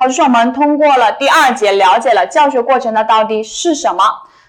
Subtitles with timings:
[0.00, 4.04] 好，这是我们通过了第二节，了解了教学过程的到底是什么。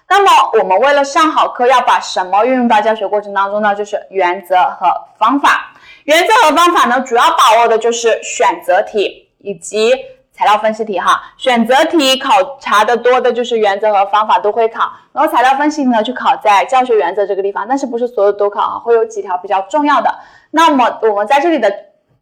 [0.07, 3.73] 那么我们为了上好课，要把什么运用到教学过程当中呢？
[3.73, 4.85] 就是原则和
[5.17, 5.71] 方法。
[6.03, 9.91] 原则和方法呢，主要把握的就是选择题以及
[10.31, 11.19] 材料分析题哈。
[11.35, 18.77] 选择题考察的多的就是原则和方法都会考，然后材料分析呢就考在教学原则这个地方，但是不是所有都考啊？
[18.77, 20.13] 会有几条比较重要的。
[20.51, 21.71] 那么我们在这里的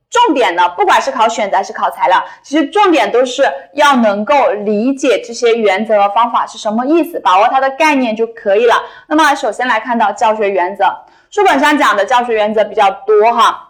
[0.10, 3.44] 重点呢，不管是考选择还是考材料，其实重点都是
[3.74, 8.76] 要能够理解这些原则和方法是什么意思，把握它的概念就可以了。
[9.08, 10.86] 那么首先来看到教学原则，
[11.30, 13.66] 书本上讲的教学原则比较多哈。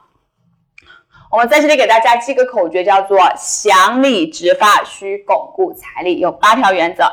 [1.30, 7.04] 我们在这里给大家记个口诀，叫做想理直发，需巩固财力，有八条原则，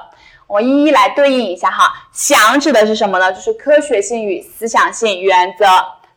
[0.47, 1.93] 我一一来对应一下哈。
[2.13, 3.33] 想指的是什么呢？
[3.33, 5.67] 就是科学性与思想性原则，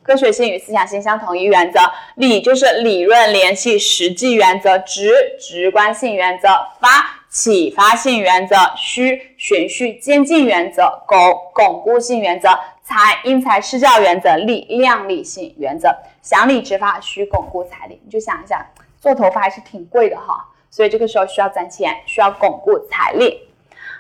[0.07, 1.79] 科学性与思想性相统一原则。
[2.15, 6.48] 理就是理论联系实际原则，直直观性原则，
[6.79, 11.17] 发启发性原则，虚循序渐进原则，巩
[11.54, 12.49] 巩固性原则。
[12.90, 18.01] 才因材施教原则，力量力性原则，想理直发，需巩固财力。
[18.05, 18.65] 你就想一下，
[19.01, 23.46] 做头发还是挺贵的哈，所以这个时候需要攒钱，需要巩固财力。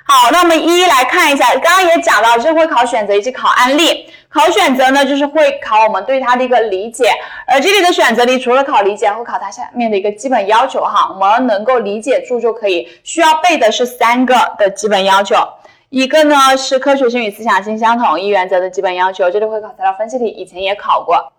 [0.09, 4.09] 好，那我们一一来看一下，刚刚也讲到，这会考选择以及考案例。
[4.29, 7.11] 考选择呢，就是会考我们对它的一个理解，
[7.45, 12.87] 而这里的选择题除了考理解，会考它下面的一个基本要求哈，我们能够理解住就可以。
[13.03, 15.35] 需要背的是三个的基本要求。
[15.89, 21.33] 一个呢是科学性与思想性相统一原则的基本要求，这里会考材料分析题，以前也考过。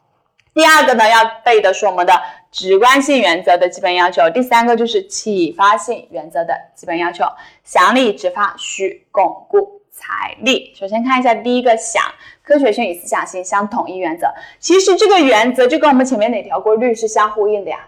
[0.54, 7.24] 第二个呢要背的是我们的直观性原则的基本要求，第三个就是启发性原则的基本要求。
[7.62, 10.72] 想理直发，需巩固财力。
[10.74, 12.02] 首先看一下第一个想，
[12.42, 14.26] 科学性与思想性相统一原则。
[14.58, 17.86] 其实这个原则就跟我们前面哪条规律是相呼应的呀？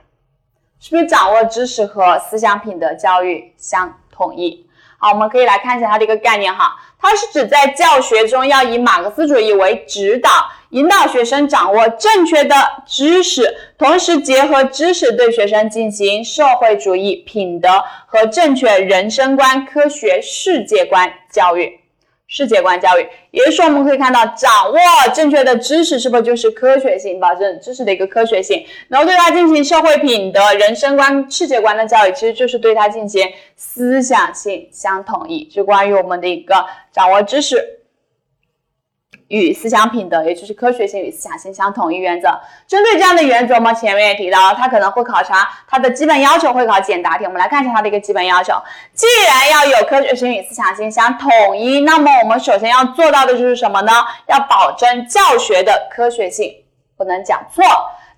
[0.78, 4.66] 是不是掌握知识和思想品德教育相统一？
[4.98, 10.30] 好，我们可以来看一下它的一个概念哈，它是指在教学中要以马克思主义为指导，
[10.68, 12.54] 引导学生掌握正确的
[12.86, 17.68] 知识，同时结合知识对学生进行社会主义品德
[18.06, 21.79] 和正确人生观、科学世界观教育。
[22.30, 24.78] 世界观教育，也就是说，我们可以看到，掌握
[25.12, 37.79] 正确的知识是不是就是科学性，保证知识的一个科学性，然后对他进行社会品德、人生观、世界观的教育，其实就是对他进行思想性相统一，就关于我们的一个掌握知识。
[39.30, 42.28] 与思想品德，也就是科学性与思想性相统一原则。
[42.66, 47.24] 针对这样的原则，我们前面也提到，它可能会考察它的基本要求，会考简答题。
[47.24, 48.54] 我们来看一下它的一个基本要求。
[48.92, 53.92] 既然要有科学性与思想性相统一，那么我们首先要做到的就是什么呢？
[54.26, 56.52] 要保证教学的科学性，
[56.96, 57.62] 不能讲错。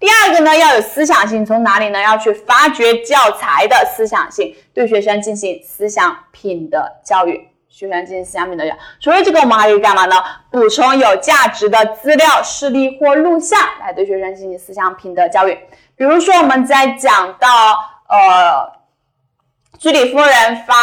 [0.01, 2.01] 第二个呢，要有思想性，从哪里呢？
[2.01, 7.52] 要去发掘教材的思想性，对学生进行思想品德教育。
[7.72, 8.77] 学生进行思想品德教育。
[9.00, 10.15] 除了这个，我们还可以干嘛呢？
[10.50, 15.59] 补充有价值的资料、事例或录像，来对学生进行思想品德教育。
[15.97, 17.49] 比如说，我们在讲到
[18.09, 18.71] 呃
[19.78, 20.75] 居里夫人发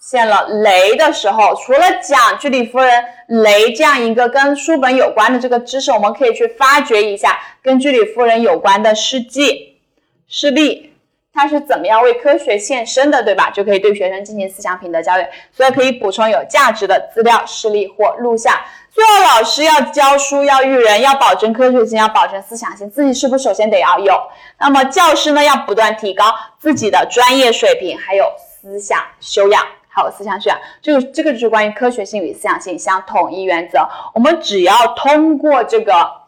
[0.00, 9.80] 现了雷的时候，除了讲居里夫人雷这样一个跟书本有关的这个知识，我们可以去发掘一下跟居里夫人有关的事迹、
[10.26, 10.91] 事例。
[11.34, 13.48] 他是怎么样为科学献身的，对吧？
[13.50, 18.54] 就可以对学生进行思想品德教育，所以可以补充有价值的资料、事例或录像。
[18.90, 24.14] 做老师要教书，要育人，要保证科学性，要保证思想性，自己是不是首先得要有？
[24.60, 30.58] 那么教师呢，要不断提高自己的专业水平，还有思想修养，还有思想修养。
[30.82, 33.88] 这个这个就是关于科学性与思想性相统一原则。
[34.12, 36.21] 我们只要通过这个。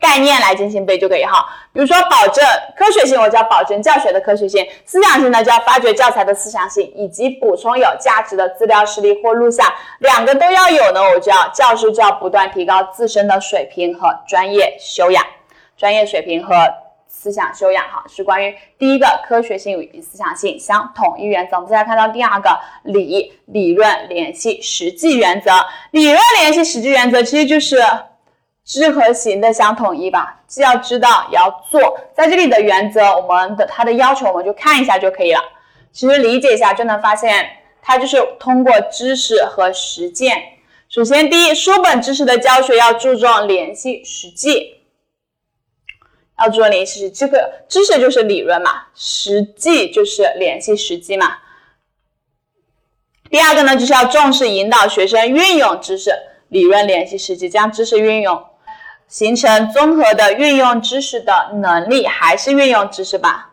[0.00, 2.44] 概念来进行背就可以哈，比如说保证
[2.76, 9.66] 科学性，我就要保证教学的科学性；思想性呢，就要发掘教材的思想性，以及补充有价值的资料、实例或录像，
[9.98, 11.00] 两个都要有呢。
[11.02, 15.24] 我就要教师就要不断提高自身的水平和专业修养，
[15.76, 16.54] 专业水平和
[17.08, 21.56] 思想修养哈，是关于第一个科学性与思想性相统一原则。
[21.56, 25.50] 我们再来看到第二个理理论联系实际原则，
[25.90, 27.76] 理论联系实际原则其实就是。
[28.68, 31.98] 知和行的相统一吧，既要知道也要做。
[32.14, 35.40] 在这里的原则，我们的它的要求，我们就看一下就可以了。
[35.90, 37.48] 其实理解一下就能发现，
[37.80, 40.36] 它就是通过知识和实践。
[40.90, 44.82] 首先，第一，书本知识的教学要注重联系实际，
[46.38, 47.20] 要注重联系实际。
[47.20, 51.38] 这个知识就是理论嘛，实际就是联系实际嘛。
[53.30, 56.10] 第二个呢，就是要重视引导学生运用知识，
[56.48, 58.44] 理论联系实际，将知识运用。
[59.08, 63.50] 形成综合的运用知识的能力，还是运用知识吧？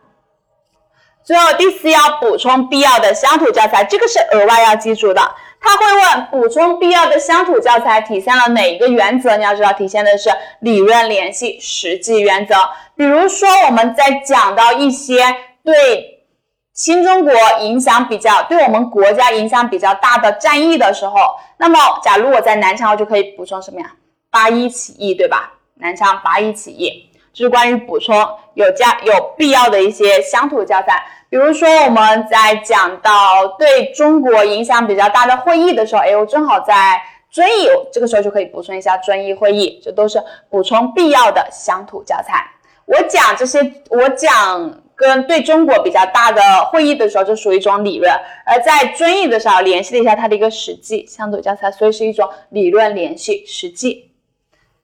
[1.24, 5.20] 最后第四要补充必要的乡土教材，这个是额外要记住的。
[5.58, 9.36] 他会问补充必要的乡土教材体现了哪一个原则？
[9.36, 10.30] 你要知道，体现的是
[10.60, 12.54] 理论联系实际原则。
[12.94, 15.24] 比如说，我们在讲到一些
[15.64, 16.26] 对
[16.72, 21.14] 新中国影响比较、对我们国家影响比较大的战役的时候，
[21.56, 23.90] 那么假如我在南昌，我就可以补充什么呀？
[24.36, 25.50] 八一起义，对吧？
[25.76, 28.14] 南昌八一起义，这是关于补充
[28.52, 31.02] 有加有必要的一些乡土教材。
[31.30, 37.00] 比如说，我们在讲到对中国影响比较大的会议的时候，哎，我正好在
[37.30, 42.46] 遵义，这个时候就可以补充一下遵义会议，这都是补充必要的乡土教材。
[42.84, 48.12] 我讲这些，我讲跟对中国比较大的会议的时候，就属于一种理论；
[48.44, 54.12] 而在遵义的时候，联系了一下它的一个实际乡土教材，所以是一种理论联系实际。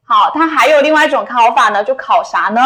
[0.05, 2.61] 好，它还有另外一种考法呢，就考啥呢？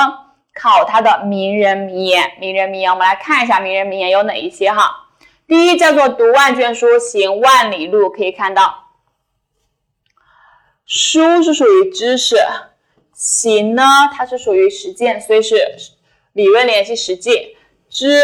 [0.59, 4.91] 考他的名人名言，名人名言，我们来看一下名人名言有哪一些哈。
[5.47, 8.87] 第一叫做读万卷书，行万里路，可以看到，
[10.87, 12.37] 书是属于知识，
[13.13, 13.83] 行呢
[14.15, 15.57] 它是属于实践，所以是
[16.33, 17.59] 理论联系实际。
[17.91, 18.23] 知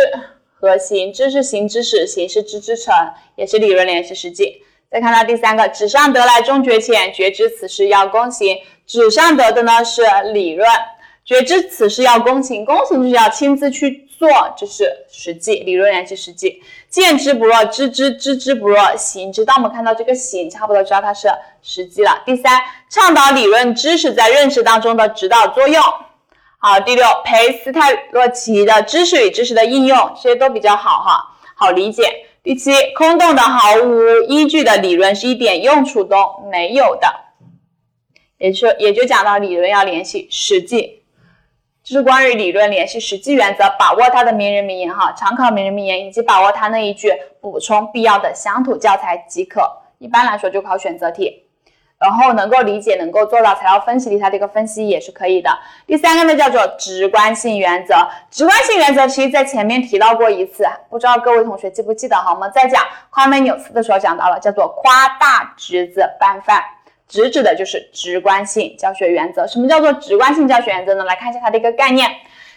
[0.55, 2.95] 和行，知是行知识，行是知之成，
[3.37, 4.65] 也是理论联系实际。
[4.91, 8.59] 再看到第三个，纸上得来终觉浅，觉知此事要躬行。
[8.87, 10.03] 纸上得的呢是
[10.33, 10.69] 理论。
[11.25, 16.61] 觉知此事要躬行，躬行就是要亲自去做，这是实际理论联系实际。
[16.91, 19.45] 见之不若知之，知之不若行之。
[19.45, 21.29] 当我们看到这个行，差不多知道它是
[21.63, 22.21] 实际了。
[22.27, 25.81] 第三，倡导理论知识在认识当中的指导作用。
[26.59, 32.03] 好，第六，裴斯泰洛奇的知识与知识的应用，这些都比较好哈，好理解。
[32.43, 36.17] 第七，空洞的毫无依据的理论是一点用处都
[36.51, 37.09] 没有的，
[38.43, 41.05] 也就也就讲到理论要联系实际。
[41.85, 49.61] 这是关于理论联系实际原则，把握它的名人名言哈，常考名人名言，以及把握它那一句补充必要的乡土教材即可。
[49.99, 51.45] 一般来说就考选择题，
[52.01, 55.57] 然后能够理解，能够做到材料分析题它的一个分析也是可以的。
[55.87, 57.95] 第三个呢叫做直观性原则，
[58.29, 62.33] 直观性原则其实在前面提到过一次，不知道各位同学记不记得哈？
[62.35, 66.61] 我们在讲夸美纽斯的时候讲到了，叫做夸大侄子拌饭。
[67.13, 69.47] 直指的就是直观性教学原则。
[69.47, 71.05] 什么叫做直观性教学原则呢？
[71.05, 72.11] 来看一下它的一个概念，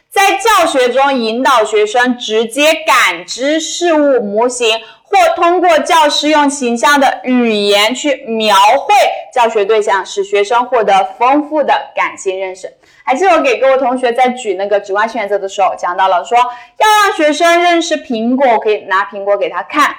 [0.10, 8.96] 在教学中引导学生直接感知事物模型，或通过教师用形象的语言去描绘
[9.34, 12.72] 教学对象，使学生获得丰富的感性认识。
[13.04, 19.94] 还记得我给各位同学在举那个直观性原则的时候讲到了，说要让学生认识苹果，可以拿苹果给他看，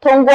[0.00, 0.34] 通过。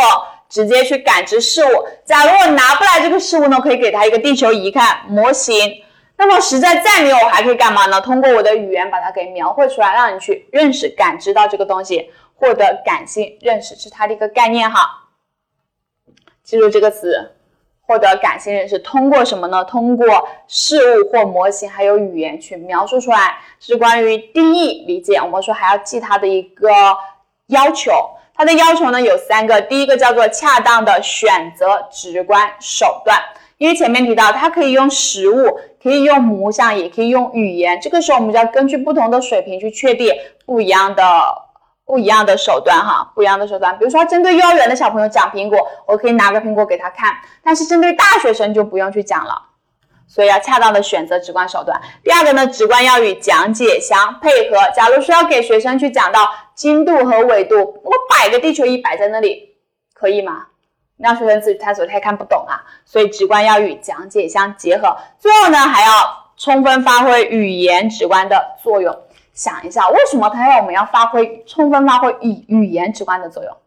[0.51, 1.87] 直接去感知事物。
[2.03, 5.81] 假如我拿不来这个事物呢，可以给他一个地球仪看模型。
[6.17, 7.99] 那么实在再没有，我还可以干嘛呢？
[8.01, 15.07] 通过我的语言把它给描绘出来，让你去认识、感知到这个东西，获得感性认识，是它的一个概念哈。
[16.43, 17.31] 记住这个词，
[17.87, 19.63] 获得感性认识，通过什么呢？
[19.63, 25.15] 通过事物或模型，还有语言去描述出来，是关于定义理解。
[25.15, 26.69] 我们说还要记它的一个
[27.47, 27.91] 要求。
[28.41, 33.21] 它的要求呢有三个，第一个叫做恰当的选择直观手段，
[33.59, 40.11] 因为前面提到它可以用实物，可以用模像，也可以用语言，这个时候我们就要根据不同的水平去确定
[40.43, 41.03] 不一样的
[41.85, 43.77] 不一样的手段哈，不一样的手段。
[43.77, 49.49] 比如说针对幼儿园的小朋友讲苹果，我可以拿个苹果给他看，但是针对大学生就不用去讲了。
[50.07, 51.79] 所以要恰当的选择直观手段。
[52.03, 54.57] 第二个呢，直观要与讲解相配合。
[54.75, 56.29] 假如说要给学生去讲到
[56.61, 59.55] 经度和纬度，我摆个地球仪摆在那里，
[59.95, 60.45] 可以吗？
[60.97, 62.61] 让学生自己探索，他也看不懂啊。
[62.85, 64.95] 所以直观要与讲解相结合。
[65.17, 65.89] 最后呢，还要
[66.37, 68.95] 充分发挥语言直观的作用。
[69.33, 73.57] 想一下，为什么他要我们要发挥充分发挥语语言直观的作用？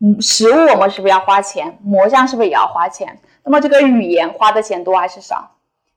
[0.00, 1.78] 嗯，实物我们是不是要花钱？
[1.84, 3.20] 模像是不是也要花钱？
[3.44, 5.52] 那么这个语言花的钱多还是少？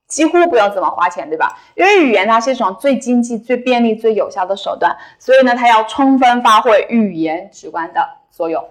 [0.10, 1.58] 几乎不用怎么花钱，对吧？
[1.75, 8.68] 因为语言它是一种最经济、最便利、最有效的手段，所以呢，它要充分发挥语言直观的作用。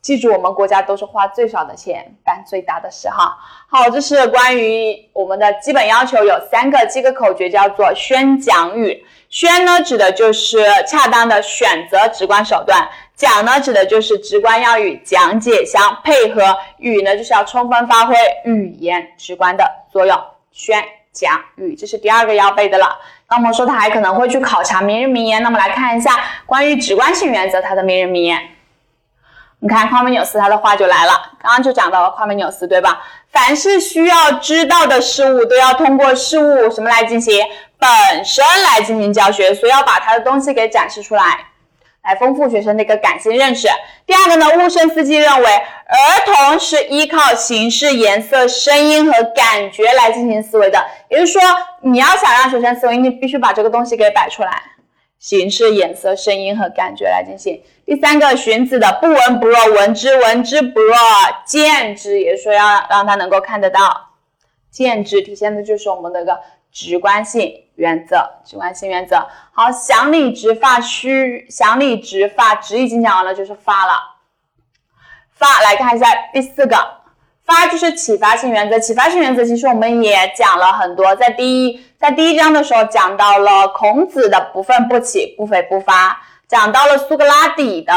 [0.00, 3.36] 记住，我们国家都是花最少的钱办最大的事哈。
[3.66, 9.04] 好，这是关于我们的基本要求，有三个，记个口诀叫做宣讲语。
[9.28, 12.88] 宣呢，指的就是恰当的选择直观手段。
[13.16, 16.40] 讲呢，指的就是直观要与讲解相配合；
[16.78, 20.16] 语呢，就是要充分发挥语言直观的作用。
[20.58, 22.98] 宣讲语，这是第二个要背的了。
[23.30, 28.40] 那我们说它还可能会去考察名人名言，那么来看一下关于直观性原则它的名人名言。
[29.60, 33.00] 你看夸美纽斯他的话就来了，刚刚就讲到了夸美纽斯，对吧？
[33.30, 37.40] 凡是需要知道的事物，都要通过事物什么来进行
[37.78, 41.46] 本身来进行教学，所以要把他的东西给展示出来。
[42.08, 43.68] 来丰富学生的一个感性认识。
[44.06, 50.82] 第二个呢，乌生斯基认为，儿童是依靠形式、颜色、声音和感觉来进行思维的。
[51.10, 51.42] 也就是说，
[51.82, 54.62] 你要想让学生思维，你必须把这个东西给摆出来，
[55.18, 57.62] 形式、颜色、声音和感觉来进行。
[57.84, 60.96] 第三个，荀子的“不闻不若闻之，闻之不若
[61.44, 64.12] 见之”，也是说要让他能够看得到，
[64.70, 66.40] 见之体现的就是我们的一个
[66.78, 67.64] 直观性。
[67.74, 69.24] 原则，直观性原则。
[69.52, 73.92] 好，想理直发虚，想理直发直已经讲完了，就是发了。
[75.32, 76.76] 发来看一下第四个，
[77.44, 78.78] 发就是启发性原则。
[78.80, 87.92] 启发性原则其实我们也讲了很多，在第一在第一章的时候讲到了孔子的不愤不启，不悱不发，讲到了苏格拉底的。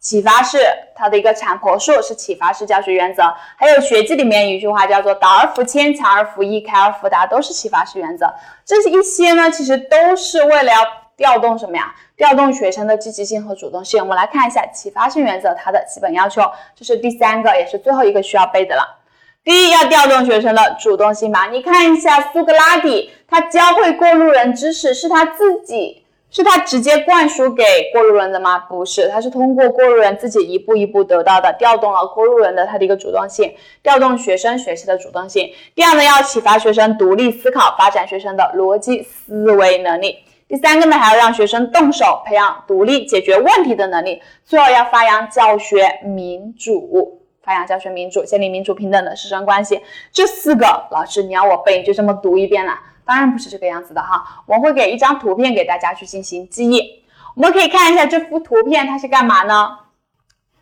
[0.00, 0.58] 启发式，
[0.94, 3.34] 它的一个产婆术是启发式教学原则。
[3.56, 8.32] 还有学记里面有一句话叫做“导而服谦，强而服役，开而服达”，都是启发式原则。
[8.64, 10.78] 这些一些呢，其实都是为了要
[11.16, 11.94] 调动什么呀？
[12.16, 14.00] 调动学生的积极性和主动性。
[14.00, 16.42] 我们来看一下启发性原则它的基本要求，
[16.76, 18.98] 这是第三个，也是最后一个需要背的了。
[19.44, 21.46] 第一，要调动学生的主动性吧。
[21.46, 26.04] 你看一下苏格拉底，他教会过路人知识是他自己。
[26.30, 28.58] 是他直接灌输给过路人的吗？
[28.58, 35.50] 不是，他是通过过路人自己一步一步得到的，调动了过路人的他的一个主动性，调动学生学习的主动性。
[35.74, 40.18] 第二呢，要启发学生独立思考，发展学生的逻辑思维能力。
[40.46, 44.22] 第三个呢，还要让学生动手，培养独立解决问题的能力。
[44.44, 49.80] 最后要发扬教学民主，发扬教学民主，建立民主平等的师生关系。
[50.12, 52.72] 这四个，老师你要我背，就这么读一遍了。
[53.08, 57.02] 当然不是这个样子的哈，我会给一张图片给大家去进行记忆。
[57.34, 59.78] 我们可以看一下这幅图片，它是干嘛呢？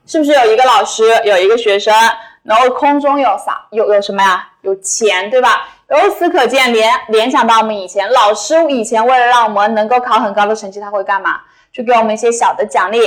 [0.06, 1.92] 是不是有一个老师，有一个学生，
[2.44, 3.66] 然后空中有啥？
[3.72, 4.48] 有有什么呀？
[4.60, 5.66] 有钱，对吧？
[5.88, 11.40] 由此可见，联联想到我们以前老师以前为了让我们能够考很高的成绩，他会干嘛？
[11.72, 13.00] 就给我们一些小的奖励。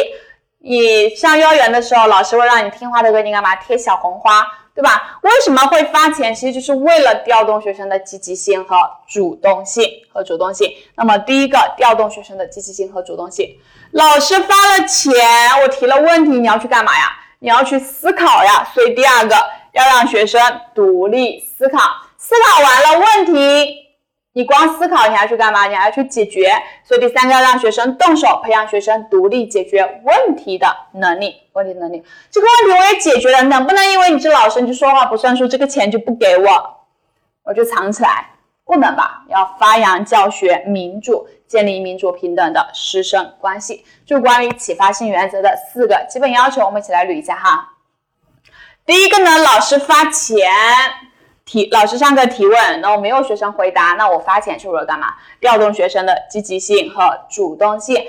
[0.57, 3.55] 你上幼儿园的时候，老师会让你听话的给你干嘛？
[3.55, 4.45] 贴小红花。
[4.75, 5.19] 对吧？
[5.23, 6.33] 为什么会发钱？
[6.33, 9.83] 其实就是为了调动学生的积极性和主动性
[10.13, 10.71] 和主动性。
[10.95, 13.57] 那么第一个，调动学生的积极性和主动性。
[13.91, 15.13] 老师发了钱，
[15.61, 17.11] 我提了问题，你要去干嘛呀？
[17.39, 18.65] 你要去思考呀。
[18.73, 19.35] 所以第二个，
[19.73, 20.41] 要让学生
[20.73, 21.79] 独立思考，
[22.17, 23.88] 思考完了问题。
[24.39, 25.67] 你光思考，你还去干嘛？
[25.67, 26.49] 你还要去解决。
[26.81, 31.35] 所以第三个要让学生动手，培养学生独立解决问题的能力。
[31.51, 36.77] 问题能力，这个问题我也解决了，能不能因为你是老师，你就说话不算数，这个钱就不给我，
[37.43, 38.29] 我就藏起来？
[38.63, 39.25] 不能吧？
[39.27, 43.83] 要发扬教学民主，建立民主平等的师生关系。
[44.05, 47.73] 就关于启发性原则的四个基本要求，我们一起来捋一下哈。
[48.85, 50.49] 第一个呢，老师发钱。
[51.49, 55.15] 提老师上课提问，然后没有学生回答，那我发钱是为了干嘛？
[55.39, 58.05] 调动学生的积极性和主动性。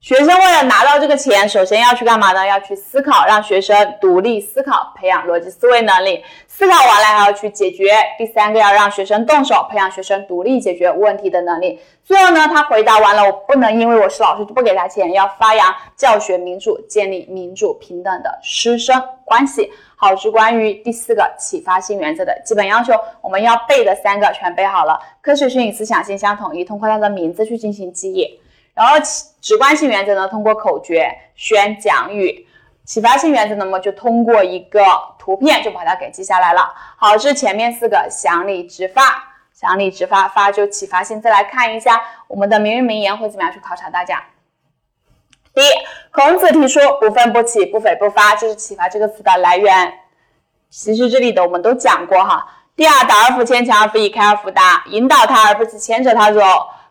[0.00, 2.46] 学生为了拿到这个钱，首先要去干嘛呢？
[2.46, 6.24] 要去思考，让学生独立思考，培养逻辑思维能力。
[6.48, 7.92] 思考完了还要去解决。
[8.16, 11.78] 第三个要让学生动手，培养学生独立解决问题的能力。
[12.02, 19.70] 最后呢，他回答完了，我不能因为我是老师就不给他钱，要发扬教学民主，建立民主平等的师生关系。
[19.96, 24.98] 好，是关于第四个启发性原则的基本要求，我们要背的三个全背好了。
[25.20, 28.40] 科学性与思想性相统一，通过它的名字去进行记忆。
[28.80, 28.94] 然后
[29.42, 32.46] 直观性原则呢，通过口诀、宣讲语；
[32.86, 34.80] 启发性原则呢，么就通过一个
[35.18, 36.72] 图片就把它给记下来了。
[36.96, 39.02] 好，是前面四个想理直发，
[39.52, 41.20] 想理直发发就启发性。
[41.20, 44.24] 再来看一下我们的名人名言会怎么样去考察大家。
[45.52, 45.68] 第一，
[46.10, 49.92] 孔子提出不愤不启，不悱不发，这是启发这个词的来源。
[50.70, 52.46] 其实这里的我们都讲过哈。
[52.74, 56.40] 第二，导而服谦，强而服役，开而复达，引导他而不是牵着他走，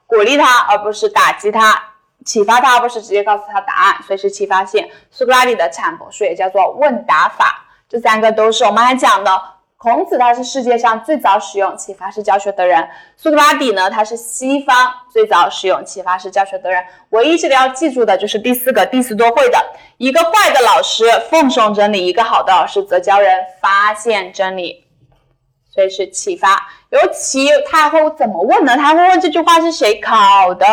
[0.09, 1.79] 鼓励他而不是打击他，
[2.25, 4.89] 启发他而不是直接告诉他答案，所以是启发性。
[5.11, 9.31] 苏格拉底的产婆术也叫做问答法，这三个都是我们还讲的。
[9.77, 16.83] 孔子他是世界上最早使用启发式教学的人，苏格拉底呢，他是西方最早使用启发式教学的人。
[17.11, 19.57] 唯一这里要记住的就是第四个第四多会的
[19.97, 24.85] 一个坏的老师奉送真理，一个好的老师则教人发现真理，
[25.69, 26.67] 所以是启发。
[26.89, 28.75] 尤其他还会怎么问呢？
[28.75, 30.65] 他会问这句话是谁考的？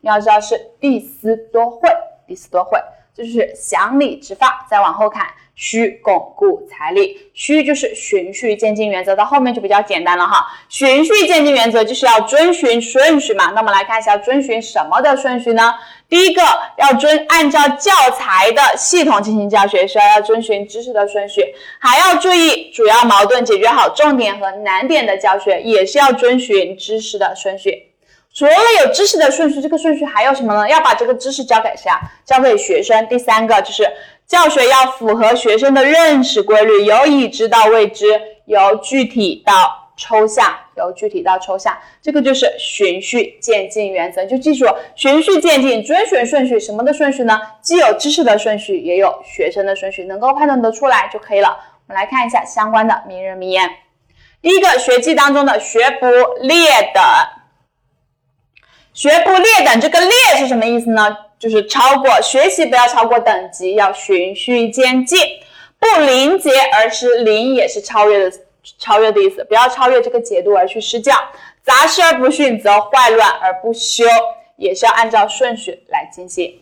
[0.00, 1.88] 你要知道是第四多会，
[2.26, 2.78] 第四多会，
[3.14, 4.66] 这就是想理直发。
[4.70, 5.26] 再往后看。
[5.58, 10.46] 需巩固财力，需就是循序渐进原则，到后面就比较简单了哈。
[10.68, 13.52] 循序渐进原则就是要遵循顺序嘛。
[13.52, 15.72] 那么来看一下遵循什么的顺序呢？
[16.08, 16.42] 第一个
[16.78, 21.42] 要遵按照教材的系统进行教学，是要要遵循知识的顺序，
[21.80, 27.92] 还要注意主要矛盾，解决好重点和难点的教学，也是要遵循知识的顺序。
[28.32, 28.52] 除了
[28.84, 30.68] 有知识的顺序，这个顺序还有什么呢？
[30.68, 31.98] 要把这个知识教给谁啊？
[32.24, 33.08] 教给学生。
[33.08, 33.90] 第三个就是
[34.26, 44.24] 教学要符合学生的认识规律，由已知到未知，由具体到抽象，由具体到抽象，这个就是循序渐进原则。
[44.24, 46.58] 就记住循序渐进，遵循顺序。
[46.58, 47.40] 什么的顺序呢？
[47.60, 51.48] 既有知识的顺序，也有学生的顺序，能够判断得出来就可以了。
[51.86, 53.70] 我们来看一下相关的名人名言。
[54.42, 56.06] 第一个学记当中的学不
[56.42, 56.58] 列
[56.94, 57.02] 等。
[58.92, 61.16] 学不列等，这个列是什么意思呢？
[61.38, 65.20] 就是超过学习不要超过等级，要循序渐进，
[65.78, 68.38] 不临节而失临也是超越的
[68.78, 71.14] 超越的意思，不要超越这个节度而去施教。
[71.62, 74.04] 杂事而不训，则坏乱而不修，
[74.56, 76.60] 也是要按照顺序来进行。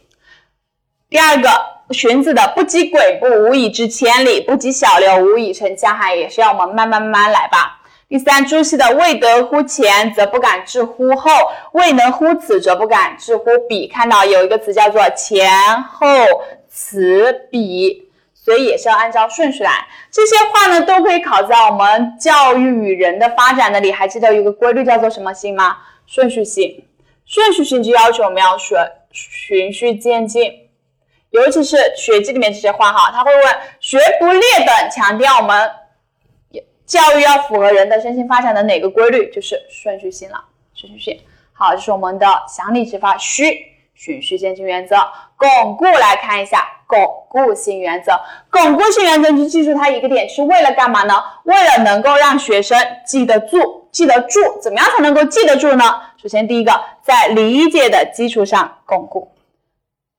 [1.10, 1.48] 第二个，
[1.90, 7.80] 荀子的不积跬步，无以至千里；不积小流，无以成江海，也是要我们慢慢慢慢来吧。
[8.08, 11.30] 第三，朱熹的未得乎前，则不敢至乎后；
[11.72, 13.86] 未能乎此，则不敢至乎彼。
[13.86, 15.50] 看到有一个词叫做前
[15.82, 16.06] 后
[16.68, 18.08] 此彼，
[18.44, 19.86] 所以也是要按照顺序来。
[20.10, 23.90] 这些话呢，都可以考在我们教育与人的发展那里。
[23.90, 25.78] 还记得有一个规律叫做什么性吗？
[26.06, 26.84] 顺序性。
[27.24, 28.76] 顺序性就要求我们要循
[29.10, 30.68] 循序渐进，
[31.30, 33.44] 尤其是学记里面这些话哈，他会问
[33.80, 35.70] 学不列等，强调我们。
[36.86, 39.32] 教育要符合人的身心发展的哪个规律？
[39.32, 41.18] 就是顺序性了，顺序性。
[41.54, 44.96] 好，这是我们的详理执法虚循序渐进原则。
[45.36, 46.98] 巩固来看一下巩
[47.28, 48.12] 固性原则。
[48.50, 51.14] 巩固性原则就记住它一个点，是为了干嘛呢？
[51.44, 54.40] 为了能够让学生记得住，记得住。
[54.60, 55.84] 怎么样才能够记得住呢？
[56.22, 56.72] 首先，第一个，
[57.02, 59.30] 在理解的基础上巩固。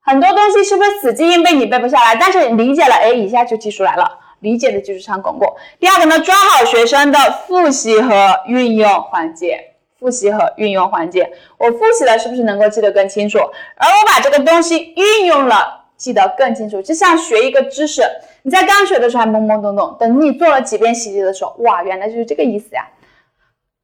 [0.00, 2.14] 很多东西是不是死记硬背你背不下来？
[2.14, 4.20] 但是你理解了，哎，一下就记出来了。
[4.40, 5.46] 理解的基础上巩固。
[5.80, 9.75] 第二个呢，抓好学生的复习和运用环节。
[10.06, 13.38] 复习和运用环节，我复习了是不是能够记得更清楚？
[13.38, 16.80] 而我把这个东西运用了，记得更清楚。
[16.80, 18.02] 就像学一个知识，
[18.42, 22.86] 你在刚学的时候还懵懵懂懂，等你做了几遍习题的时候，哇，原来就是这个意思呀。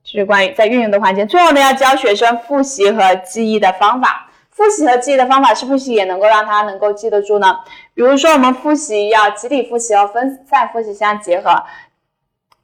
[0.05, 1.27] 这是关于在运用的环节。
[1.27, 4.31] 最后呢，要教学生复习和记忆的方法。
[4.51, 7.59] 复习和记忆的方法是不是也能够让他能够记得住呢？
[7.95, 11.65] 比如说，我们复习要集体复习和分散复习相结合。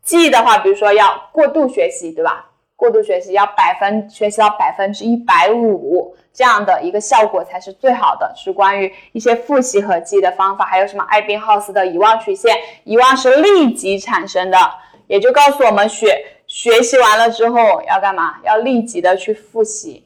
[0.05, 2.48] 记忆的话，比如说要过度学习，对吧？
[2.79, 8.33] 过度学习要百分学习到百分之一百五，这样的一个效果才是最好的。
[8.37, 12.55] 是关于一些复习和记忆的方法，还有什么艾宾浩斯的遗忘曲线？
[12.85, 14.57] 遗忘是立即产生的，
[15.09, 18.37] 也就告诉我们学学习完了之后要干嘛？
[18.45, 20.05] 要立即的去复习。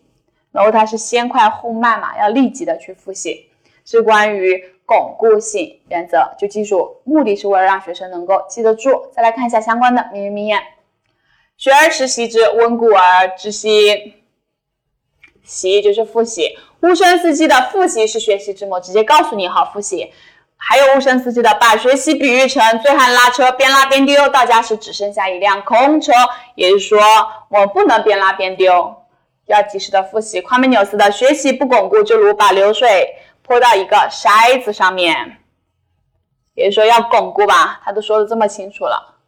[0.50, 3.50] 然后它是先快后慢嘛，要立即的去复习，
[3.84, 9.10] 是关于巩固性原则，就记住，目的是为了让学生能够记得住。
[9.12, 10.58] 再来看一下相关的名人名言：
[11.62, 14.14] 学而时习之，温故而知新。
[15.44, 20.12] 习就是复习，乌声四季的复习是学习之母，直接告诉你好复习。
[20.56, 26.10] 还有乌声四季的把学习比喻成醉汉拉车，边拉边丢，到家时只剩下一辆空车，
[26.56, 27.00] 也就是说，
[27.48, 28.96] 我不能边拉边丢。
[29.46, 30.40] 要及时的复习。
[30.40, 35.38] 夸美纽斯的学习不巩固，就如把流水泼到一个筛子上面。
[36.54, 39.20] 也就是说要巩固吧，他都说的这么清楚了。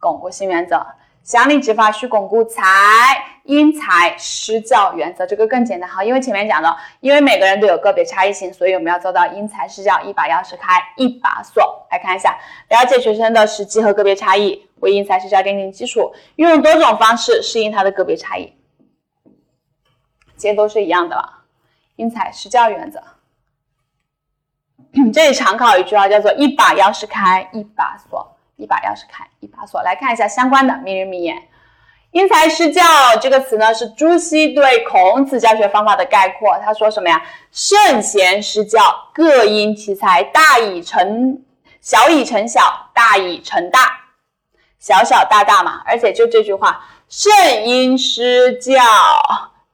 [0.00, 0.84] 巩固性原则，
[1.26, 2.62] 详理执法需巩固才，
[3.42, 6.04] 因材施教原则，这个更简单哈。
[6.04, 11.84] 因为前面讲的，因为每个人都有个别差异性，所以我们要做到因材施教，一把钥匙开一把锁。
[11.90, 18.52] 来看一下，了解学生的实际和个别差异，为因材施教奠定基础，运用多种方式适应他的个别差异。
[20.36, 21.42] 其实都是一样的了，
[21.96, 23.02] 因材施教原则。
[25.12, 29.82] 这里常考一句话叫做“一把钥匙开一把锁”，一把钥匙开一把锁。
[29.82, 31.36] 来看一下相关的名人名言
[32.10, 32.82] ，“因材施教”
[33.20, 36.58] 这个词呢是朱熹对孔子教学方法的概括。
[36.58, 38.80] 他说什么呀？“圣贤施教，
[39.14, 41.42] 各因其才，大以成
[41.80, 44.00] 小以成小，大以成大，
[44.78, 47.32] 小小大大嘛。”而且就这句话，“圣
[47.64, 48.82] 因施教”。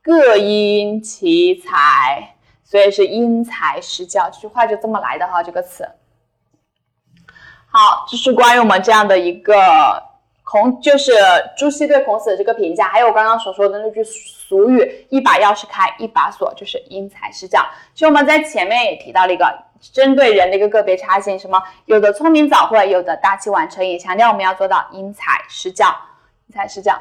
[0.05, 4.29] 各因其才，所以是因材施教。
[4.33, 5.89] 这句话就这么来的哈，这个词。
[7.75, 9.55] 好，这是关于我们这样的一个
[10.45, 11.11] 孔，就是
[11.57, 12.87] 朱熹对孔子的这个评价。
[12.87, 17.65] 还有我刚刚所说的那句俗语：“一把钥匙开一把锁”，就是因材施教。
[17.95, 25.97] 其实我们在前面也提到了一个针对人的一个个别差性，什么有的聪明早会，有的大器晚成，也强调我们要做到因材施教，
[26.49, 27.01] 因材施教。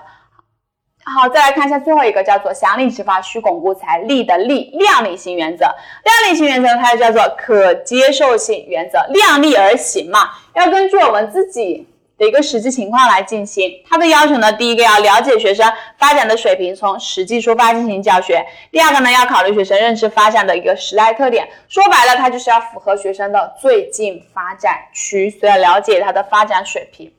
[1.04, 5.66] 好，再来看一下最后一个，叫做详理直发需巩固才力的力量力性原则。
[5.66, 11.88] 量力性原则它又叫做可接受性原则，量力而行嘛，要根据我们自己
[12.18, 13.84] 的一个实际情况来进行。
[13.90, 18.38] 它的要求呢，第一个要了解学生发展的水平，从实际出发进行教学；
[18.72, 21.50] 第二个呢，要考虑学生认知发展的一个时代特点。
[21.68, 27.12] 说白了，它就是要符合学生的最近发展区，所以要了解他的发展水平，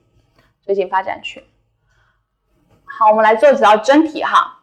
[0.65, 1.43] 最近发展区。
[2.95, 4.59] 好，我们来做几道真题哈。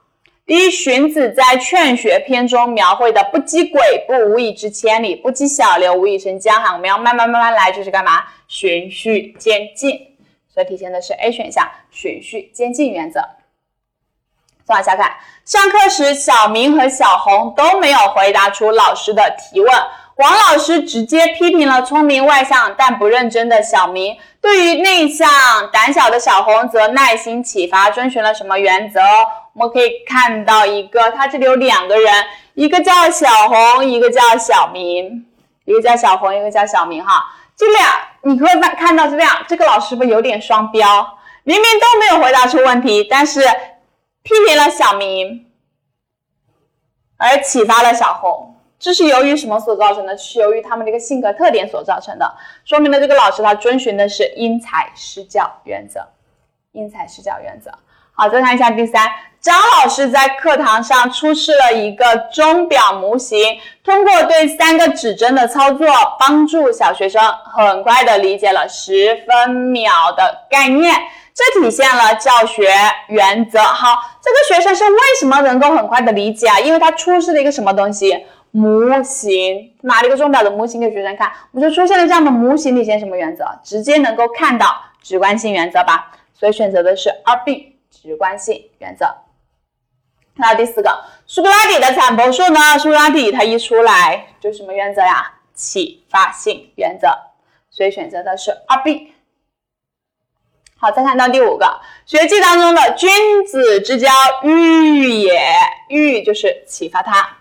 [0.46, 8.22] 第一，荀子在《劝学篇》中描绘的“不积跬步，无以至千里；不积小流，无以成江哈”，我们要慢慢慢慢来，就是干嘛？
[8.46, 10.16] 循序渐进。
[10.48, 13.20] 所以体现的是 A 选项，循序渐进原则。
[14.64, 19.72] 再往下看，上课时，小明和小红都没有回答出老师的提问。
[20.20, 25.26] 王老师直接批评了聪明外向但不认真的小明，对于内向
[25.72, 29.00] 胆小的小红则耐心启发，遵循了什么原则？
[29.54, 32.12] 我们可以看到一个，他这里有两个人，
[32.52, 35.24] 一个叫小红，一个叫小明，
[35.64, 37.24] 一个叫小红，一个叫小明哈。
[37.56, 41.16] 这俩你会看看到这样，这个老师不有点双标？
[41.44, 43.40] 明明都没有回答出问题，但是
[44.22, 45.46] 批评了小明，
[47.16, 48.54] 而启发了小红。
[48.80, 50.16] 这是由于什么所造成的？
[50.16, 56.00] 是由于他们这个性格特点所造成的，说明了这个老师他遵循的是因材施教原则。
[56.72, 57.70] 因材施教原则。
[58.12, 59.08] 好，再看一下第三，
[59.40, 63.38] 张老师在课堂上出示了一个钟表模型，
[63.82, 65.86] 通过对三个指针的操作，
[66.18, 70.94] 帮助小学生很快的理解了十分秒的概念，
[71.34, 72.72] 这体现了教学
[73.08, 73.60] 原则。
[73.62, 76.60] 好，这个学生是为什么能够很快的理解啊？
[76.60, 78.26] 因为他出示了一个什么东西？
[78.52, 83.44] 模型拿了一个钟表的模型给学生看，我们就出现了这样的模型体现什么原则？
[83.62, 89.06] 直接能够看到直观性原则吧，所以选择的是二 B 直观性原则。
[90.34, 92.78] 那第四个，苏格拉底的产婆术呢？
[92.78, 95.34] 苏格拉底他一出来就什么原则呀？
[95.54, 97.08] 启发性原则，
[97.70, 99.12] 所以选择的是二 B。
[100.78, 104.08] 好，再看到第五个，学记当中的君子之交
[104.44, 105.38] 喻也，
[105.88, 107.39] 喻就是启发他。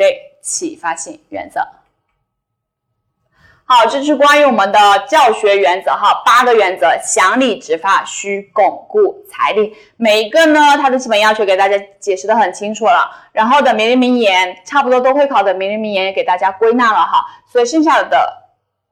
[0.00, 1.60] 对，启发性原则。
[3.66, 9.76] 好，这是关于我们的教学原则哈，八个原则：想理直发，需巩固财力。
[9.98, 13.14] 每一个呢，它的基本要求给大家解释的很清楚了。
[13.32, 17.26] 然后的名人名言，差不多都会考的名人名言也给大家归纳了哈。
[17.46, 18.39] 所以剩下的。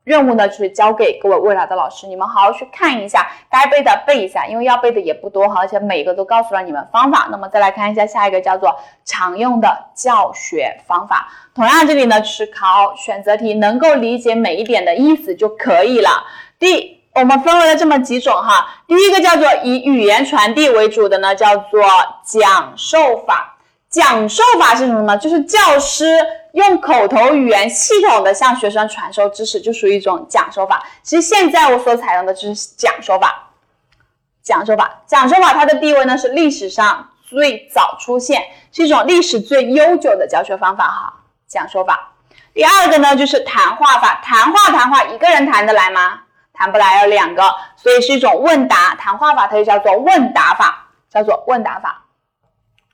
[0.09, 7.29] 任务呢，就是交给各位未来的老师，你们好好去看一下，该背的背一下，因为要背的也不多哈，而且每个都告诉了你们方法。
[7.31, 11.29] 那么再来看一下下一个，叫做常用的教学方法。
[11.55, 16.25] 同样，这里呢是考选择题，能够理解每一点的意思就可以了。
[16.59, 21.83] 第，我们分为了这么几种哈，第一个叫做以语言传递为主的呢，叫做
[22.25, 23.58] 讲授法。
[23.91, 25.17] 讲授法是什么呢？
[25.17, 26.05] 就是教师
[26.53, 30.85] 用口头语言系统的向学生传授知识，就属于一种讲授法。
[31.03, 33.45] 其实现在我所采用的就是讲授法。
[34.43, 41.15] 讲授法，讲授法它的地位呢是历史上最早出现，是一种历史最悠久的教学方法哈。
[41.47, 42.13] 讲授法。
[42.55, 46.21] 第二个呢就是谈话法，谈话谈话一个人谈得来吗？
[46.53, 47.43] 谈不来，要两个，
[47.77, 52.05] 所以是一种问答谈话法，它就叫做问答法，叫做问答法。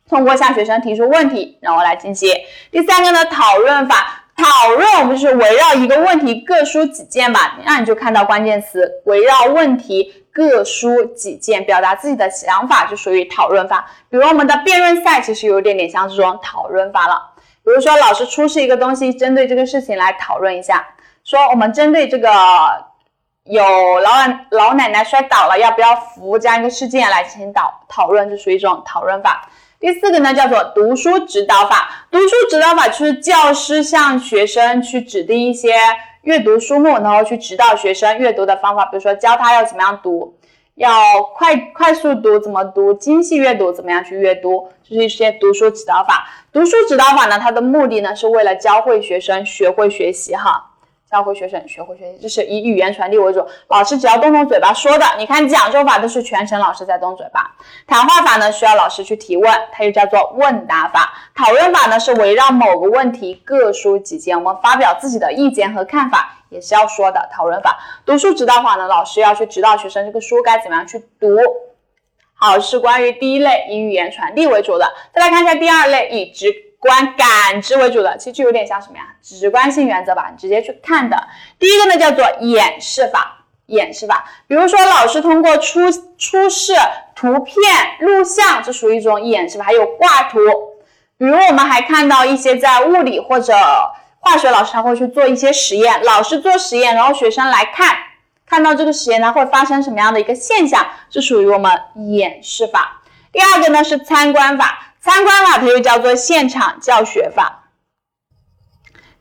[0.09, 2.31] 通过向学生提出问题，然后来进行。
[2.71, 4.21] 第三个呢，讨论法。
[4.37, 7.57] 讨论我们就是围绕一个问题各抒己见吧。
[7.65, 13.89] 那你就看到关键词，围绕问题各抒己见，表达自己的想法，就属于讨论法。
[14.11, 17.31] 比如我们的辩论赛，其实有点点像这种讨论法了。
[17.65, 20.85] 比如说老师出示一个东西，针对这个事情来讨论一下，
[21.23, 22.29] 说我们针对这个
[23.45, 23.63] 有
[24.01, 24.11] 老
[24.51, 29.49] 老奶奶摔倒了，要不要扶这样一个事件来进行讨讨论，就属于一种讨论法。
[29.85, 32.07] 第四个呢，叫做读书指导法。
[32.11, 35.75] 读书指导法就是教师向学生去指定一些
[36.23, 38.87] 阅读书目，然后去指导学生阅读的方法。
[38.87, 40.39] 比如说教他要怎么样读，
[40.77, 46.31] 要快快速读怎么读，精细阅读怎么样去阅读，这是一些读书指导法。
[46.51, 50.71] 读书指导法呢，它的目的呢是为了教会学生学会学习哈。
[51.11, 53.47] 教会学生学会学习，就是以语言传递为主。
[53.69, 55.05] 老师只要动动嘴巴说的。
[55.17, 57.55] 你看讲授法都是全程老师在动嘴巴，
[57.87, 61.13] 谈话法呢需要老师去提问，它又叫做问答法。
[61.35, 67.29] 讨论法呢是围绕某个问题各抒己见，我们发表自己的意见和看法也是要说的。
[67.31, 71.29] 讨论法，读书指导法呢，老师要去指导学生这个书该怎么样去读。
[72.33, 74.93] 好，是关于第一类以语言传递为主的。
[75.15, 76.53] 再来看一下第二类，以直。
[76.85, 79.05] 观感知为主的，其实就有点像什么呀？
[79.23, 81.17] 直观性原则吧，直接去看的。
[81.59, 84.27] 第一个呢叫做演示法，演示法。
[84.47, 86.75] 比如说，老师通过出出示
[87.15, 87.57] 图片、
[88.01, 89.65] 录像，这属于一种演示法。
[89.65, 90.39] 还有挂图，
[91.17, 93.55] 比如我们还看到一些在物理或者
[94.21, 97.97] 化学老师他会去做一些实验，老师做实验，然后学生来看，
[98.47, 101.73] 看到这个实验它会发生什么样的一个现象，这属于我们
[102.11, 103.01] 演示法。
[103.33, 107.69] 第二个呢是参观法，参观法它又叫做现场教学法。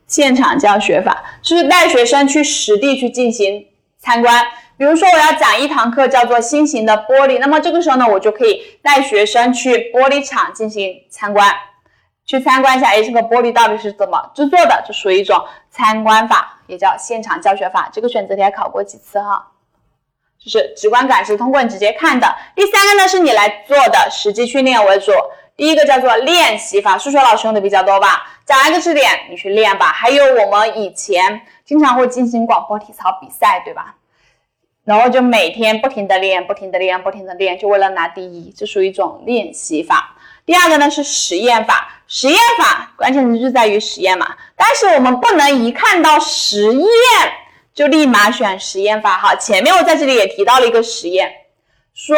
[0.06, 3.66] 现场教学法就是带学生去实地去进行
[3.98, 4.46] 参观。
[4.78, 11.54] 比如说我要讲一堂课叫做新型的玻璃，那么这个时候呢，我就可以带学生去玻璃厂进行参观，
[12.24, 15.38] 去参观一下，哎，这个玻璃到底是怎么制作的，就属于一种
[15.70, 17.90] 参观法，也叫现场教学法。
[17.92, 19.50] 这个选择题还考过几次哈。
[20.42, 22.34] 就是直观感是通过你直接看的。
[22.56, 25.12] 第三个呢，是你来做的实际训练为主。
[25.56, 28.26] 第一个叫做练习法，数学老师用的比较多吧？
[28.44, 29.92] 讲一个知识点，你去练吧。
[29.92, 33.94] 还有我们以前经常会进行广播体操比赛，对吧？
[34.84, 40.16] 然后就每天不停的练，不停的练，不停的练，就为了拿第一，这属于一种练习法。
[40.44, 44.36] 第二个呢是实验法，实验法关键词就在于实验嘛。
[44.56, 46.88] 但是我们不能一看到实验。
[47.74, 49.34] 就立马选实验法哈。
[49.34, 51.28] 前面我在这里也提到了一个实验，
[51.94, 52.16] 说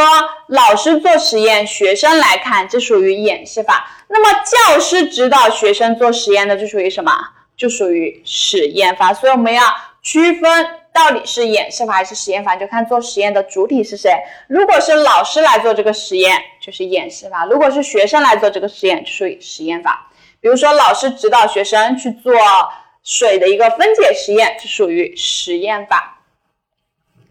[0.49, 3.89] 老师做实验，学生来看，这属于演示法。
[4.09, 7.13] 那么教师指导学生做实验的，就属于什么？
[7.57, 9.13] 就属于实验法。
[9.13, 9.63] 所以我们要
[10.03, 14.13] 区分到底是演示法还是实验法，就看做实验的主体是谁。
[14.49, 20.09] 如果是老师来做这个实验，就是演示法；如果是学生来做这个实验，就属于实验法。
[20.41, 22.33] 比如说老师指导学生去做。
[23.09, 26.16] 水的一个分解实验，这属于实验法。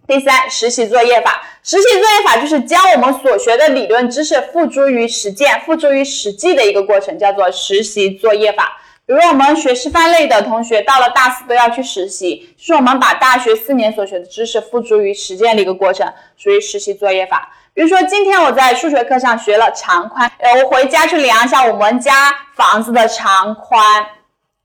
[0.08, 1.42] 第三，实习作业法。
[1.64, 8.80] 实习作业法就是将我们所学的理论知识付诸于实践、付诸于实际的一个过程，叫做实习作业法。
[9.08, 17.52] 比如我们学师范类的同学，到了大四都要去实习，是我们把大学四年所学的知识付诸于实践的一个过程，属于实习作业法。
[17.74, 24.06] 比如说今天我在数学课上学了长宽，呃，我回家去量一下我们家房子的长宽。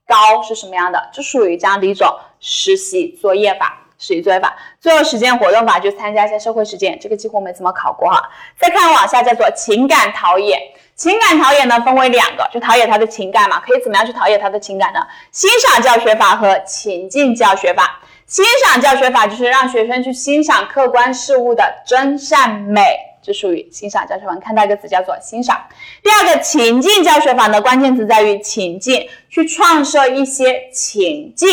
[0.07, 1.09] 高是什么样的？
[1.13, 3.77] 就属于这样的一种实习作业法。
[4.01, 8.19] 实习作业法，最后实践活动法就参加一些社会实践，这个几乎没怎么考过哈。
[8.59, 10.57] 再看往下叫做情感陶冶，
[10.95, 14.99] 情感陶冶呢分为两个，就陶冶他的情感嘛，可以怎么样去陶冶他的情感呢？
[15.31, 18.01] 欣赏教学法和情境教学法。
[18.25, 22.81] 欣赏教学法就是让学生去欣赏客观事物的真善美。
[23.21, 25.61] 这属于欣赏教学法，看到一个词叫做欣赏。
[26.01, 31.49] 第二个情境教学法呢，关键词在于情境，去创设一些情境。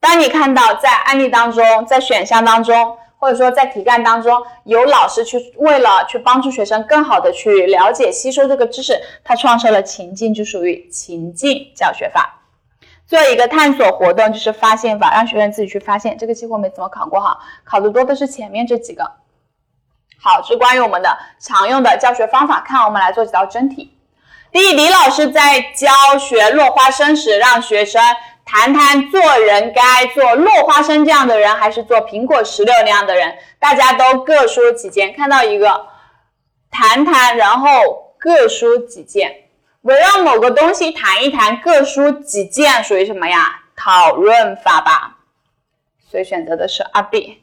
[0.00, 12.38] 当你看到在案例当中，在选项当中，或者说在题干当中，有老师去为了去帮助学生更好的去了解吸收这个知识，他创设了情境，就属于情境教学法。
[13.06, 16.16] 最后一个探索活动就是发现法，让学生自己去发现。
[16.16, 19.04] 这个几乎没怎么考过哈，考的多的是前面这几个。
[20.22, 22.60] 好，是关于我们的常用的教学方法。
[22.60, 23.96] 看，我们来做几道真题。
[24.52, 28.02] 第一，李老师在教学落花生时，让学生
[28.52, 33.38] 谈谈做人该做落花生这样的人，还是做苹果石榴那样的人？
[33.60, 35.14] 大家都各抒己见。
[35.14, 35.86] 看到一个
[36.68, 39.44] 谈谈，然后各抒己见，
[39.82, 43.62] 围绕某个东西谈一谈，各抒己见，属于什么呀？
[43.76, 45.18] 讨论法吧。
[46.10, 47.40] 所以选择的是二 B。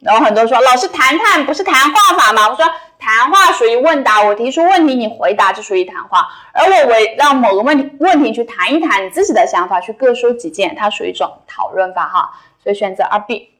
[0.00, 2.48] 然后很多说老师谈谈不是谈话法吗？
[2.48, 2.64] 我说
[2.98, 12.30] 谈话属于问答，我提出问题你回答就属于谈话，而我围让某个问题问题去谈一谈你自己的想法，去各抒己见，它属于一种讨论法哈，
[12.62, 13.50] 所以选择二 B。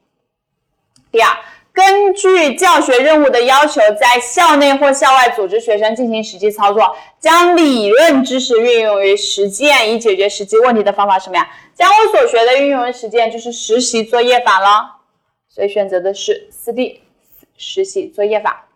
[1.11, 1.37] 第二，
[1.73, 11.47] 根据教学任务的要求，在校内或校外组织学生进行实际操作，将理论知识运用于实践以解决实际问题的方法什么呀？
[11.75, 15.00] 将我所学的运用于实践就是实习作业法了。
[15.53, 17.03] 所以选择的是四 D
[17.57, 18.69] 实习作业法。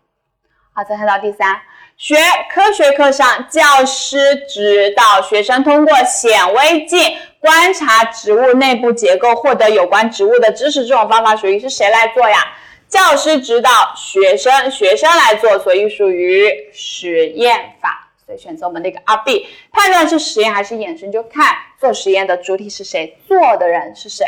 [0.74, 1.62] 好，再看到第三，
[1.96, 2.18] 学
[2.52, 7.00] 科学课上，教师指导学生通过显微镜
[7.40, 10.86] 观察植物内部结构，获得有关植物的知识。
[10.86, 12.58] 这种方法属于是谁来做呀？
[12.90, 18.12] 教师指导学生，学生来做，所以属于实验法。
[18.26, 19.48] 所以选择我们的一个二 B。
[19.72, 24.26] 判断是实验还是衍生，就看做实验的主体是谁，做的人是谁。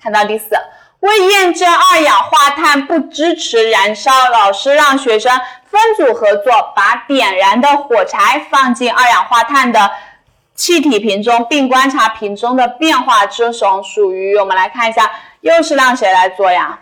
[0.00, 0.56] 看到第四。
[1.00, 9.90] 为验证二氧化碳不支持燃烧，老师让学生分组合作，把点燃的火柴放进二氧化碳的
[10.54, 13.26] 气体瓶中，并观察瓶中的变化。
[13.26, 15.10] 这种属于我们来看一下，
[15.42, 16.80] 又是让谁来做呀？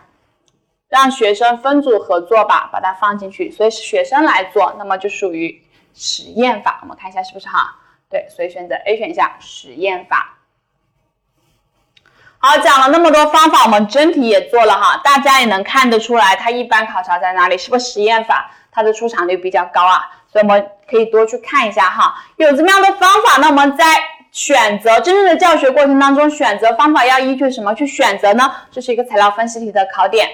[0.88, 5.61] 让学生分组合作吧，把它放进去，所以是学生来做，那么就属于
[5.92, 6.79] 实验法。
[6.83, 7.74] 我们看一下是不是哈？
[8.09, 10.38] 对，所以选择 A 选项实验法。
[12.46, 17.57] 好，讲了那么多方法，我们真题也做了哈，大家也能看得出来，它一般考察在哪里？
[17.57, 18.50] 是不是实验法？
[18.70, 22.22] 它的出场率比较高啊，所以我们可以多去看一下哈。
[22.37, 23.87] 有这么样的方法，那我们在
[24.30, 28.54] 选择真正的教学过程当中，选择方法要依据什么去选择呢？
[28.70, 30.28] 这是一个材料分析题的考点。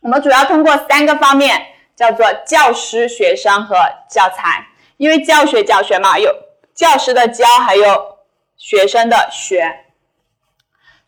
[0.00, 3.76] 我们主要通过三个方面，叫做教师、学生和
[4.08, 4.66] 教材。
[4.96, 6.34] 因为教学教学嘛，有
[6.74, 8.16] 教师的教，还有
[8.56, 9.84] 学生的学。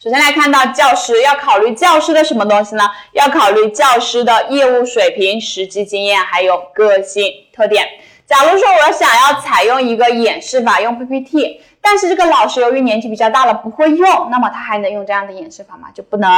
[0.02, 2.82] 首先来看到教师要考虑教师的什么东西呢？
[3.12, 7.86] 要考虑教师的业务水平、实际经验，还有个性特点。
[8.26, 15.86] 假如说我想要采用一个演示法，用 PPT，但是这个老师由于年纪比较大了，不会用，那么他还能用这样的演示法吗？
[15.94, 16.28] 就不能。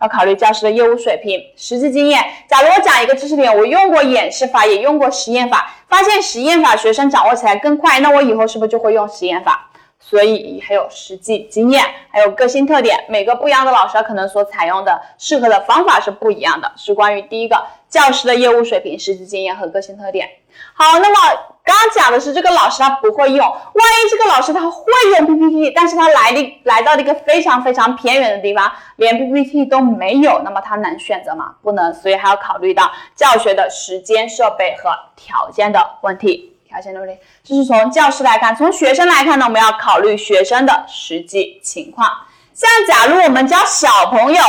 [0.00, 2.24] 要考虑教师的业务水平、实际经验。
[2.48, 9.68] 假如我讲一个知识点，我用过演示法，也用过实验法，发现实验法学生掌握起来更快，那我以后是不是就会用实验法？
[10.04, 16.70] 所以还有实际经验，还有个性特点，每个不一样的老师可能所采用的适合的方法是不一样的。
[16.76, 20.28] 是关于第一个教师的业务水平、实际经验和个性特点。
[20.74, 24.84] 好，那么刚刚讲的是这个老师他不会用，万一这个老师他会
[25.16, 31.54] 用 PPT，但是他来的来到了一个非常非常偏远的地方，连 PPT 都没有，那么他能选择吗？
[31.62, 36.51] 不能，所以还要考虑到教学的时间、设备和条件的问题。
[36.72, 42.08] 条件努力，这是从教师来看，从学生来看呢，我们要考虑学生的实际情况。
[42.54, 44.42] 像假如我们教小朋友，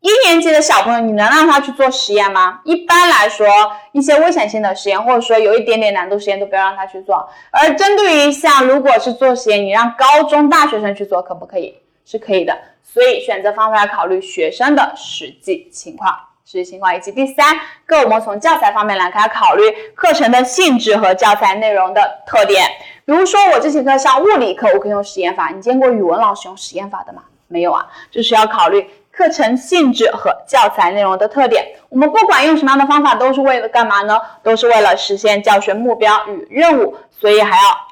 [0.00, 2.60] 一年级的小朋友，你能让他去做实验吗？
[2.64, 3.46] 一般来说，
[3.92, 7.28] 一些危险性的实验，或者说有一点点难度实验，都不要让他去做。
[7.50, 11.76] 而针对于像如果是做实验，你让高中大学生去做，可不可以？
[12.06, 12.56] 是可以的。
[12.82, 16.18] 所以选择方法要考虑学生的实际情况。
[16.48, 19.64] 实际情况以及第三个，我们从教材方面来看，考虑
[19.96, 22.64] 课程的性质和教材内容的特点。
[23.04, 25.50] 比如说，我这节课上物理课，我可以用实验法。
[25.52, 27.24] 你见过语文老师用实验法的吗？
[27.48, 31.66] 没有啊，就是要考虑课程性质和教材内容的特点。
[31.88, 34.16] 我们不管用什么样的方法，都是为了干嘛呢？
[34.44, 37.85] 都是为了实现教学目标与任务，所以还要。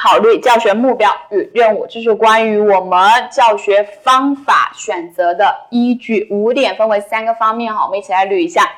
[0.00, 3.00] 考虑教学目标与任务，这是关于我们
[3.32, 6.28] 教学方法选择的依据。
[6.30, 8.70] 五点分为三个方面哈，我们一起来捋一下。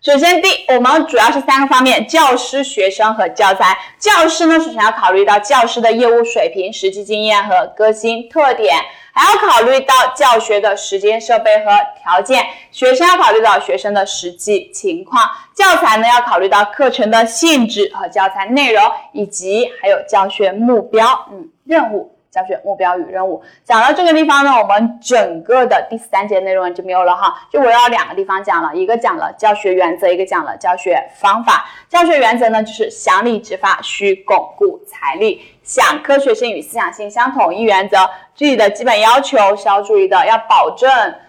[0.00, 3.76] 首先，第我们主要是三个方面：教师、学生和教材。
[3.98, 8.76] 教师呢，首先要考虑到教师的业务水平、实际经验和革新特点。
[9.16, 22.12] 还要考虑到教学的时间、设备和条件，学生要考虑到学生的实际情况，教材呢要考虑到课程的性质和教材内容，以及还有教学目标，嗯，任务。
[22.28, 31.64] 教学目标与任务讲到这个地方呢，我们整个的第三节内容就没有了哈，就围绕两个地方讲了，一个讲了教学原则，一个讲了教学方法。
[31.88, 40.88] 教学原则呢，就是想理执法，需巩固财力，想科学性与思想性相统一原则，具体的基本要求需要注意的，要保证。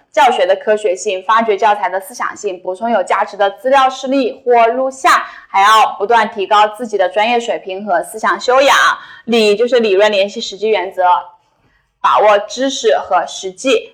[0.09, 5.11] 教学的科学性，发掘教材的思想性，补充有价值的资料示例或录像，
[5.47, 8.75] 还要不断提高自己的专业水平和思想修养。
[9.25, 11.03] 理就是理论联系实际原则，
[12.01, 13.91] 把握知识和实际。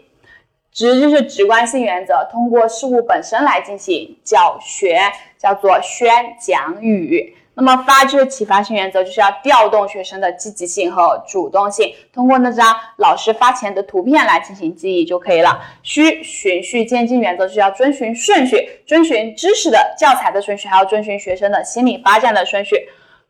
[0.71, 5.01] 直就是直观性原则，通过事物本身来进行教学，
[5.37, 7.35] 叫做宣讲语。
[7.55, 15.61] 那么发就是启发性原则，就是要调动学生的积极性和主动性，通过那张老师发钱的图片来进行记忆就可以了。
[15.83, 22.75] 需循序渐进原则，就是要遵循顺序，遵循知识的教材的顺序，还要遵循学生的心理发展的顺序。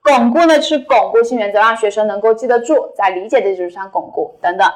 [0.02, 4.70] 巩固呢是巩固性原则，让学生能够记得住，在理解的基础上巩固等等。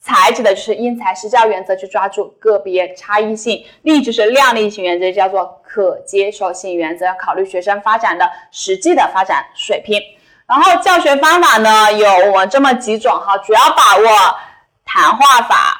[0.00, 10.00] 才指的就是因材施教原则，去抓住个别差异性；力就是量力性原则，叫做可接受性原则，要考虑学生发展的实际的发展水平。
[10.46, 14.36] 然后教学方法呢，有我们这么几种哈，主要把握
[14.84, 15.78] 谈话法、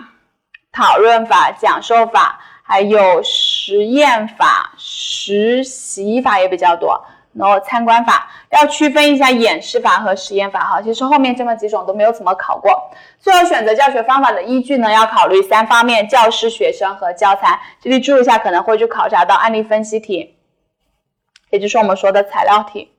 [0.71, 7.05] 讨论法、讲授法，还有实验法、实习法也比较多。
[7.33, 12.91] 然后参观法要区分一下演示法和实验法哈，其实后面这么几种都没有怎么考过。
[13.21, 17.61] 最后选择教学方法的依据呢，要考虑三方面：教师、学生和教材。
[17.81, 20.35] 这里注意一下，可能会去考察到案例分析题，
[21.51, 22.91] 也就是我们说的材料题。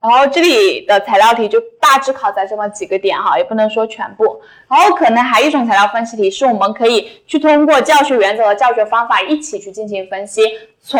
[0.00, 4.40] 然后这里的材料题就大致考在这么几个点哈，也不能说全部。
[4.66, 10.42] 然后可能还有一种材料分析题，是我们可以去通过教学原则和教学方法一起去进行分析，
[10.80, 10.98] 从。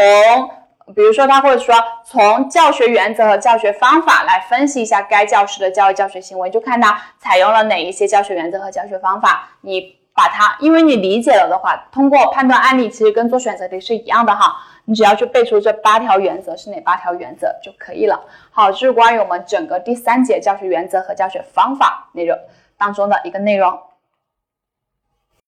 [0.94, 1.74] 比如说，他会说
[2.04, 9.48] 从教学原则和教学方法来分析一下该教师的教育教学行为，就看他采用了哪一些教学原则和教学方法。
[9.62, 14.56] 你把它，因为你理解了的话，通过判断案例，其实跟做选择题是一样的哈。
[14.84, 18.20] 你只要去背出这八条原则是哪八条原则就可以了。
[18.50, 22.38] 好，这是关于我们整个第三节教学原则和教学方法内容。
[22.76, 23.78] 当中的一个内容。